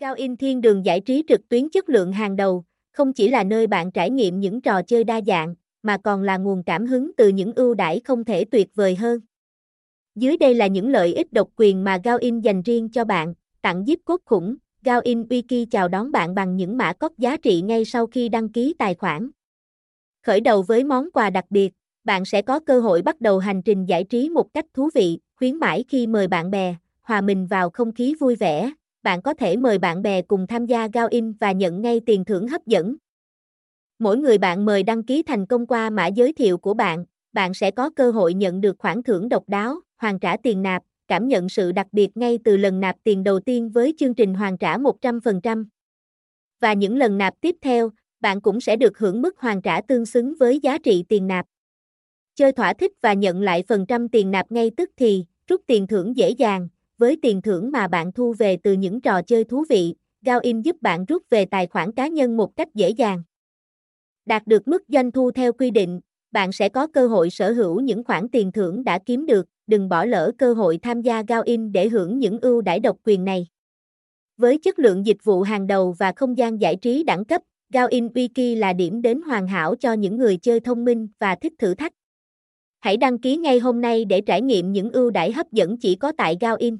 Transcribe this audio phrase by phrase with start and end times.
[0.00, 3.44] Gao In Thiên đường giải trí trực tuyến chất lượng hàng đầu, không chỉ là
[3.44, 7.10] nơi bạn trải nghiệm những trò chơi đa dạng, mà còn là nguồn cảm hứng
[7.16, 9.20] từ những ưu đãi không thể tuyệt vời hơn.
[10.14, 13.34] Dưới đây là những lợi ích độc quyền mà Gao In dành riêng cho bạn,
[13.62, 17.36] tặng zip cốt khủng, Gao In Wiki chào đón bạn bằng những mã cốt giá
[17.36, 19.30] trị ngay sau khi đăng ký tài khoản.
[20.22, 21.72] Khởi đầu với món quà đặc biệt,
[22.04, 25.18] bạn sẽ có cơ hội bắt đầu hành trình giải trí một cách thú vị,
[25.36, 28.72] khuyến mãi khi mời bạn bè, hòa mình vào không khí vui vẻ,
[29.02, 32.24] bạn có thể mời bạn bè cùng tham gia Gao In và nhận ngay tiền
[32.24, 32.96] thưởng hấp dẫn.
[33.98, 37.54] Mỗi người bạn mời đăng ký thành công qua mã giới thiệu của bạn, bạn
[37.54, 41.28] sẽ có cơ hội nhận được khoản thưởng độc đáo, hoàn trả tiền nạp, cảm
[41.28, 44.58] nhận sự đặc biệt ngay từ lần nạp tiền đầu tiên với chương trình hoàn
[44.58, 45.66] trả 100%.
[46.60, 47.90] Và những lần nạp tiếp theo,
[48.20, 51.46] bạn cũng sẽ được hưởng mức hoàn trả tương xứng với giá trị tiền nạp.
[52.34, 55.86] Chơi thỏa thích và nhận lại phần trăm tiền nạp ngay tức thì, rút tiền
[55.86, 56.68] thưởng dễ dàng,
[56.98, 60.76] với tiền thưởng mà bạn thu về từ những trò chơi thú vị, Gaoin giúp
[60.80, 63.22] bạn rút về tài khoản cá nhân một cách dễ dàng.
[64.26, 66.00] Đạt được mức doanh thu theo quy định,
[66.32, 69.88] bạn sẽ có cơ hội sở hữu những khoản tiền thưởng đã kiếm được, đừng
[69.88, 73.46] bỏ lỡ cơ hội tham gia Gaoin để hưởng những ưu đãi độc quyền này.
[74.36, 78.06] Với chất lượng dịch vụ hàng đầu và không gian giải trí đẳng cấp, Gaoin
[78.08, 81.74] Wiki là điểm đến hoàn hảo cho những người chơi thông minh và thích thử
[81.74, 81.92] thách.
[82.80, 85.94] Hãy đăng ký ngay hôm nay để trải nghiệm những ưu đãi hấp dẫn chỉ
[85.94, 86.76] có tại Gaoin.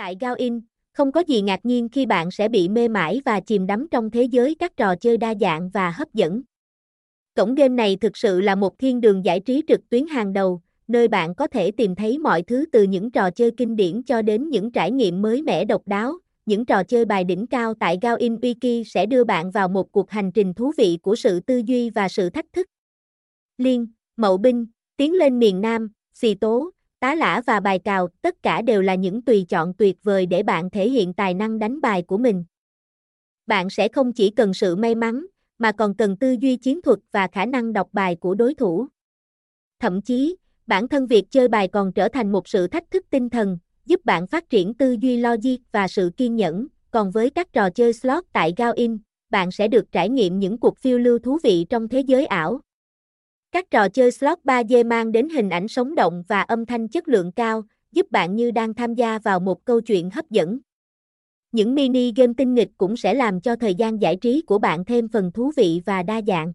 [0.00, 0.60] Tại Gaoin,
[0.92, 4.10] không có gì ngạc nhiên khi bạn sẽ bị mê mải và chìm đắm trong
[4.10, 6.42] thế giới các trò chơi đa dạng và hấp dẫn.
[7.34, 10.60] Cổng game này thực sự là một thiên đường giải trí trực tuyến hàng đầu,
[10.88, 14.22] nơi bạn có thể tìm thấy mọi thứ từ những trò chơi kinh điển cho
[14.22, 16.12] đến những trải nghiệm mới mẻ độc đáo.
[16.46, 20.10] Những trò chơi bài đỉnh cao tại Gaoin Wiki sẽ đưa bạn vào một cuộc
[20.10, 22.66] hành trình thú vị của sự tư duy và sự thách thức.
[23.58, 28.42] Liên, Mậu Binh, Tiến lên miền Nam, Xì Tố, Tá lã và bài cào, tất
[28.42, 31.80] cả đều là những tùy chọn tuyệt vời để bạn thể hiện tài năng đánh
[31.80, 32.44] bài của mình.
[33.46, 35.26] Bạn sẽ không chỉ cần sự may mắn,
[35.58, 38.86] mà còn cần tư duy chiến thuật và khả năng đọc bài của đối thủ.
[39.78, 43.30] Thậm chí, bản thân việc chơi bài còn trở thành một sự thách thức tinh
[43.30, 47.52] thần, giúp bạn phát triển tư duy logic và sự kiên nhẫn, còn với các
[47.52, 48.98] trò chơi slot tại Gaoin,
[49.30, 52.60] bạn sẽ được trải nghiệm những cuộc phiêu lưu thú vị trong thế giới ảo.
[53.52, 57.08] Các trò chơi slot 3D mang đến hình ảnh sống động và âm thanh chất
[57.08, 57.62] lượng cao,
[57.92, 60.58] giúp bạn như đang tham gia vào một câu chuyện hấp dẫn.
[61.52, 64.84] Những mini game tinh nghịch cũng sẽ làm cho thời gian giải trí của bạn
[64.84, 66.52] thêm phần thú vị và đa dạng.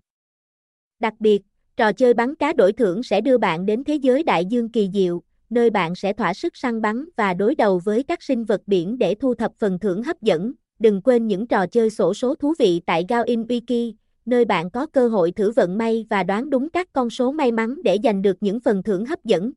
[0.99, 1.41] Đặc biệt,
[1.77, 4.89] trò chơi bắn cá đổi thưởng sẽ đưa bạn đến thế giới đại dương kỳ
[4.93, 8.61] diệu, nơi bạn sẽ thỏa sức săn bắn và đối đầu với các sinh vật
[8.67, 10.51] biển để thu thập phần thưởng hấp dẫn.
[10.79, 13.93] Đừng quên những trò chơi sổ số thú vị tại Gao In Wiki,
[14.25, 17.51] nơi bạn có cơ hội thử vận may và đoán đúng các con số may
[17.51, 19.51] mắn để giành được những phần thưởng hấp dẫn.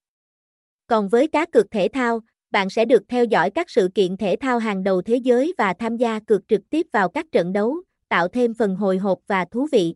[0.87, 2.21] Còn với cá cược thể thao,
[2.51, 5.75] bạn sẽ được theo dõi các sự kiện thể thao hàng đầu thế giới và
[5.79, 7.77] tham gia cược trực tiếp vào các trận đấu,
[8.09, 9.95] tạo thêm phần hồi hộp và thú vị.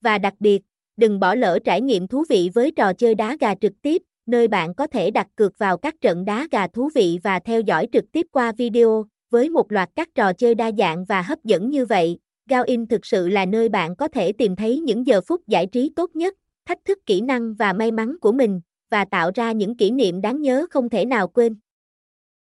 [0.00, 0.62] Và đặc biệt,
[0.96, 4.48] đừng bỏ lỡ trải nghiệm thú vị với trò chơi đá gà trực tiếp, nơi
[4.48, 7.88] bạn có thể đặt cược vào các trận đá gà thú vị và theo dõi
[7.92, 11.70] trực tiếp qua video, với một loạt các trò chơi đa dạng và hấp dẫn
[11.70, 15.40] như vậy, Gaoin thực sự là nơi bạn có thể tìm thấy những giờ phút
[15.46, 16.34] giải trí tốt nhất,
[16.66, 18.60] thách thức kỹ năng và may mắn của mình,
[18.90, 21.56] và tạo ra những kỷ niệm đáng nhớ không thể nào quên.